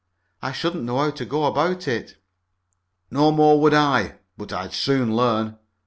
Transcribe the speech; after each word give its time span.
"I 0.41 0.51
shouldn't 0.51 0.83
know 0.83 0.97
how 0.97 1.11
to 1.11 1.25
go 1.25 1.45
about 1.45 1.87
it." 1.87 2.15
"No 3.11 3.31
more 3.31 3.59
would 3.61 3.75
I, 3.75 4.15
but 4.35 4.51
I'd 4.51 4.73
soon 4.73 5.15
learn. 5.15 5.59